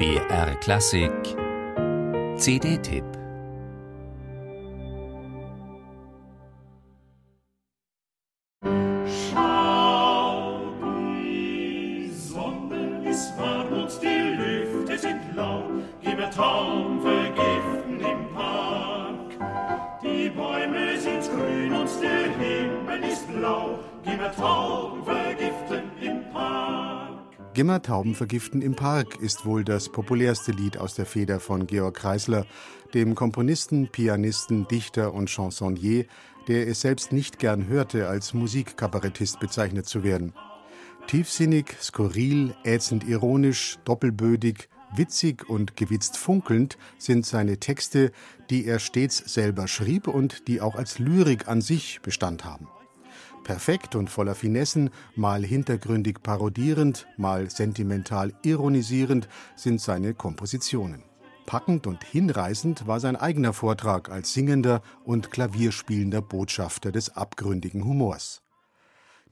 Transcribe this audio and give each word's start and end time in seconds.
BR 0.00 0.54
Klassik 0.62 1.12
CD-Tipp 2.38 3.04
Schau, 9.04 10.62
die 10.80 12.10
Sonne 12.14 13.10
ist 13.10 13.36
warm 13.36 13.70
und 13.74 13.90
die 14.00 14.06
Lüfte 14.40 14.98
sind 14.98 15.20
lau. 15.36 15.64
Gib 16.00 16.16
mir 16.16 16.30
vergiften 16.30 18.00
im 18.00 18.34
Park. 18.34 20.00
Die 20.02 20.30
Bäume 20.30 20.98
sind 20.98 21.24
grün 21.30 21.74
und 21.74 21.90
der 22.00 22.24
Himmel 22.38 23.04
ist 23.06 23.28
blau. 23.28 23.78
Gib 24.02 24.18
mir 24.18 24.32
Traum 24.32 25.04
vergiften. 25.04 25.39
Gimmer 27.52 27.82
Tauben 27.82 28.14
vergiften 28.14 28.62
im 28.62 28.76
Park 28.76 29.20
ist 29.20 29.44
wohl 29.44 29.64
das 29.64 29.88
populärste 29.88 30.52
Lied 30.52 30.78
aus 30.78 30.94
der 30.94 31.04
Feder 31.04 31.40
von 31.40 31.66
Georg 31.66 31.96
Kreisler, 31.96 32.46
dem 32.94 33.16
Komponisten, 33.16 33.88
Pianisten, 33.88 34.68
Dichter 34.68 35.12
und 35.12 35.28
Chansonnier, 35.28 36.04
der 36.46 36.68
es 36.68 36.80
selbst 36.80 37.10
nicht 37.10 37.40
gern 37.40 37.66
hörte, 37.66 38.08
als 38.08 38.34
Musikkabarettist 38.34 39.40
bezeichnet 39.40 39.86
zu 39.86 40.04
werden. 40.04 40.32
Tiefsinnig, 41.08 41.76
skurril, 41.82 42.54
ätzend 42.62 43.02
ironisch, 43.02 43.78
doppelbödig, 43.84 44.68
witzig 44.94 45.48
und 45.48 45.76
gewitzt 45.76 46.16
funkelnd 46.16 46.78
sind 46.98 47.26
seine 47.26 47.58
Texte, 47.58 48.12
die 48.48 48.64
er 48.64 48.78
stets 48.78 49.18
selber 49.18 49.66
schrieb 49.66 50.06
und 50.06 50.46
die 50.46 50.60
auch 50.60 50.76
als 50.76 51.00
Lyrik 51.00 51.48
an 51.48 51.62
sich 51.62 52.00
Bestand 52.00 52.44
haben. 52.44 52.68
Perfekt 53.50 53.96
und 53.96 54.08
voller 54.08 54.36
Finessen, 54.36 54.90
mal 55.16 55.44
hintergründig 55.44 56.22
parodierend, 56.22 57.08
mal 57.16 57.50
sentimental 57.50 58.32
ironisierend 58.44 59.28
sind 59.56 59.80
seine 59.80 60.14
Kompositionen. 60.14 61.02
Packend 61.46 61.88
und 61.88 62.04
hinreißend 62.04 62.86
war 62.86 63.00
sein 63.00 63.16
eigener 63.16 63.52
Vortrag 63.52 64.08
als 64.08 64.34
singender 64.34 64.82
und 65.02 65.32
klavierspielender 65.32 66.22
Botschafter 66.22 66.92
des 66.92 67.16
abgründigen 67.16 67.84
Humors. 67.84 68.44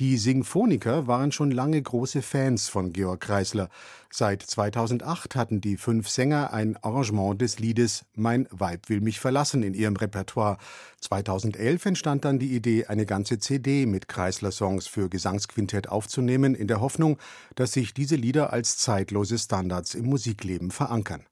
Die 0.00 0.18
Singphoniker 0.18 1.06
waren 1.06 1.30
schon 1.30 1.52
lange 1.52 1.80
große 1.80 2.20
Fans 2.20 2.68
von 2.68 2.92
Georg 2.92 3.20
Kreisler. 3.20 3.68
Seit 4.10 4.42
2008 4.42 5.36
hatten 5.36 5.60
die 5.60 5.76
fünf 5.76 6.08
Sänger 6.08 6.52
ein 6.52 6.76
Arrangement 6.78 7.40
des 7.40 7.60
Liedes 7.60 8.04
Mein 8.16 8.48
Weib 8.50 8.88
will 8.88 9.00
mich 9.00 9.20
verlassen 9.20 9.62
in 9.62 9.72
ihrem 9.72 9.94
Repertoire. 9.94 10.58
2011 11.00 11.86
entstand 11.86 12.24
dann 12.24 12.40
die 12.40 12.56
Idee, 12.56 12.86
eine 12.86 13.06
ganze 13.06 13.38
CD 13.38 13.86
mit 13.86 14.08
Kreisler-Songs 14.08 14.88
für 14.88 15.08
Gesangsquintett 15.08 15.88
aufzunehmen, 15.88 16.56
in 16.56 16.66
der 16.66 16.80
Hoffnung, 16.80 17.16
dass 17.54 17.70
sich 17.70 17.94
diese 17.94 18.16
Lieder 18.16 18.52
als 18.52 18.78
zeitlose 18.78 19.38
Standards 19.38 19.94
im 19.94 20.06
Musikleben 20.06 20.72
verankern. 20.72 21.24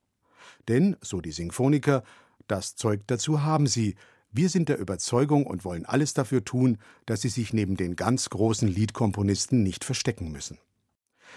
Denn, 0.69 0.95
so 1.01 1.19
die 1.19 1.33
Singphoniker, 1.33 2.03
das 2.47 2.77
Zeug 2.77 3.01
dazu 3.07 3.43
haben 3.43 3.67
sie, 3.67 3.95
wir 4.33 4.49
sind 4.49 4.67
der 4.67 4.79
Überzeugung 4.79 5.45
und 5.45 5.63
wollen 5.63 5.85
alles 5.85 6.13
dafür 6.13 6.43
tun, 6.43 6.79
dass 7.05 7.21
sie 7.21 7.29
sich 7.29 7.53
neben 7.53 7.77
den 7.77 7.95
ganz 7.95 8.29
großen 8.29 8.67
Liedkomponisten 8.67 9.61
nicht 9.61 9.83
verstecken 9.83 10.31
müssen. 10.31 10.57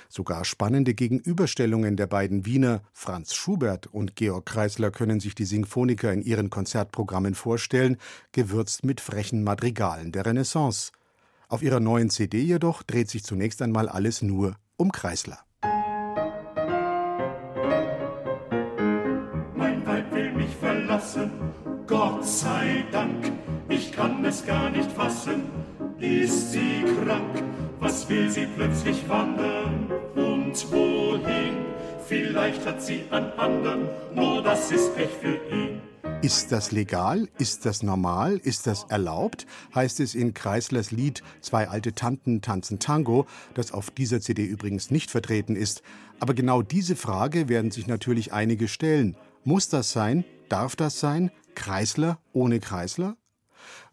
Sogar 0.09 0.45
spannende 0.45 0.95
Gegenüberstellungen 0.95 1.97
der 1.97 2.07
beiden 2.07 2.47
Wiener 2.47 2.83
Franz 2.93 3.35
Schubert 3.35 3.87
und 3.87 4.17
Georg 4.17 4.47
Kreisler 4.47 4.91
können 4.91 5.21
sich 5.21 5.35
die 5.35 5.45
Sinfoniker 5.45 6.13
in 6.13 6.23
ihren 6.23 6.49
Konzertprogrammen 6.49 7.35
vorstellen, 7.35 7.99
gewürzt 8.33 8.85
mit 8.85 9.01
frechen 9.01 9.45
Madrigalen 9.45 10.13
der 10.13 10.25
Renaissance. 10.27 10.93
Auf 11.49 11.63
ihrer 11.63 11.81
neuen 11.81 12.11
CD 12.11 12.41
jedoch 12.41 12.83
dreht 12.83 13.11
sich 13.11 13.25
zunächst 13.25 13.61
einmal 13.63 13.89
alles 13.89 14.23
nur 14.23 14.57
um 14.77 14.91
Kreisler. 14.91 15.39
Mein 19.55 19.87
Weib 19.87 20.13
will 20.13 20.33
mich 20.33 20.55
verlassen, 20.57 21.31
Gott 21.87 22.27
sei 22.27 22.85
Dank. 22.91 23.31
Ich 23.69 23.93
kann 23.93 24.25
es 24.25 24.45
gar 24.45 24.71
nicht 24.71 24.91
fassen, 24.91 25.45
ist 26.01 26.53
sie 26.53 26.85
krank? 27.05 27.43
Was 27.79 28.09
will 28.09 28.29
sie 28.29 28.47
plötzlich 28.57 29.09
wandern 29.09 29.91
und 30.17 30.73
wohin? 30.73 31.59
Vielleicht 32.09 32.67
hat 32.67 32.83
sie 32.83 33.05
an 33.11 33.31
anderen, 33.37 33.89
nur 34.15 34.43
das 34.43 34.73
ist 34.73 34.97
Pech 34.97 35.11
für 35.21 35.37
ihn. 35.55 35.81
Ist 36.23 36.51
das 36.51 36.73
legal? 36.73 37.29
Ist 37.39 37.67
das 37.67 37.85
normal? 37.85 38.39
Ist 38.39 38.67
das 38.67 38.85
erlaubt? 38.89 39.47
heißt 39.75 40.01
es 40.01 40.17
in 40.17 40.35
Kreislers 40.35 40.91
Lied 40.91 41.23
Zwei 41.41 41.69
alte 41.69 41.95
Tanten 41.95 42.41
tanzen 42.41 42.81
Tango, 42.81 43.27
das 43.55 43.71
auf 43.71 43.93
dieser 43.93 44.21
CD 44.21 44.45
übrigens 44.45 44.91
nicht 44.91 45.13
vertreten 45.13 45.55
ist. 45.55 45.83
Aber 46.19 46.35
genau 46.35 46.63
diese 46.63 46.97
Frage 46.97 47.49
werden 47.49 47.71
sich 47.71 47.87
natürlich 47.87 48.33
einige 48.33 48.67
stellen. 48.67 49.15
Muss 49.45 49.69
das 49.69 49.93
sein? 49.93 50.25
Darf 50.49 50.75
das 50.75 50.99
sein? 50.99 51.31
Kreisler 51.57 52.21
ohne 52.33 52.61
Kreisler? 52.61 53.17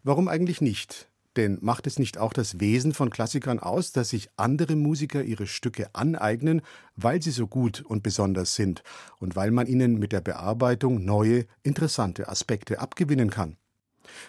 Warum 0.04 0.28
eigentlich 0.28 0.60
nicht? 0.60 1.10
Denn 1.36 1.58
macht 1.60 1.88
es 1.88 1.98
nicht 1.98 2.18
auch 2.18 2.32
das 2.32 2.60
Wesen 2.60 2.94
von 2.94 3.10
Klassikern 3.10 3.58
aus, 3.58 3.90
dass 3.90 4.10
sich 4.10 4.28
andere 4.36 4.76
Musiker 4.76 5.24
ihre 5.24 5.48
Stücke 5.48 5.92
aneignen, 5.92 6.62
weil 6.94 7.20
sie 7.20 7.32
so 7.32 7.48
gut 7.48 7.82
und 7.82 8.04
besonders 8.04 8.54
sind 8.54 8.84
und 9.18 9.34
weil 9.34 9.50
man 9.50 9.66
ihnen 9.66 9.98
mit 9.98 10.12
der 10.12 10.20
Bearbeitung 10.20 11.04
neue, 11.04 11.46
interessante 11.64 12.28
Aspekte 12.28 12.78
abgewinnen 12.78 13.30
kann? 13.30 13.56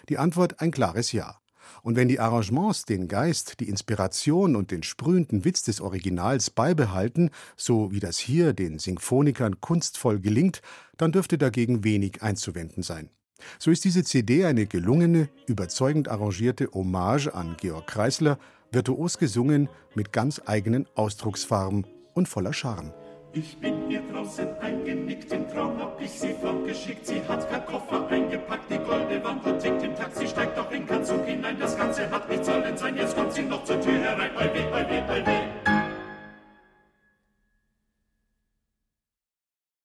Die 0.08 0.18
Antwort 0.18 0.60
ein 0.60 0.72
klares 0.72 1.12
Ja. 1.12 1.38
Und 1.82 1.96
wenn 1.96 2.08
die 2.08 2.18
Arrangements 2.18 2.84
den 2.84 3.06
Geist, 3.06 3.60
die 3.60 3.68
Inspiration 3.68 4.56
und 4.56 4.70
den 4.70 4.82
sprühenden 4.82 5.44
Witz 5.44 5.62
des 5.62 5.80
Originals 5.80 6.50
beibehalten, 6.50 7.30
so 7.56 7.92
wie 7.92 8.00
das 8.00 8.18
hier 8.18 8.52
den 8.52 8.78
Sinfonikern 8.78 9.60
kunstvoll 9.60 10.20
gelingt, 10.20 10.62
dann 10.96 11.12
dürfte 11.12 11.38
dagegen 11.38 11.84
wenig 11.84 12.22
einzuwenden 12.22 12.82
sein. 12.82 13.10
So 13.58 13.70
ist 13.70 13.84
diese 13.84 14.04
CD 14.04 14.44
eine 14.44 14.66
gelungene, 14.66 15.28
überzeugend 15.46 16.08
arrangierte 16.08 16.68
Hommage 16.72 17.28
an 17.34 17.56
Georg 17.60 17.86
Kreisler, 17.86 18.38
virtuos 18.72 19.18
gesungen, 19.18 19.68
mit 19.94 20.12
ganz 20.12 20.40
eigenen 20.46 20.86
Ausdrucksfarben 20.94 21.86
und 22.14 22.28
voller 22.28 22.52
Charme. 22.52 22.92
Ich 23.32 23.58
bin 23.58 23.88
hier 23.88 24.02
draußen 24.10 24.48
eingenickt, 24.60 25.30
im 25.32 25.46
Traum 25.50 25.78
hab 25.78 26.00
ich 26.00 26.10
sie 26.10 26.34
fortgeschickt. 26.40 27.06
Sie 27.06 27.22
hat 27.28 27.50
kein 27.50 27.66
Koffer 27.66 28.08
eingepackt, 28.08 28.70
die 28.70 28.78
goldene 28.78 29.22
und 29.28 29.60
tickt 29.60 29.82
im 29.82 29.94
Taxi, 29.94 30.26
steigt 30.26 30.56
doch 30.56 30.70
in 30.70 30.86
keinen 30.86 31.04
Zug 31.04 31.24
hinein. 31.26 31.58
Das 31.58 31.76
Ganze 31.76 32.10
hat 32.10 32.28
nicht 32.30 32.44
sollen 32.44 32.76
sein, 32.76 32.96
jetzt 32.96 33.16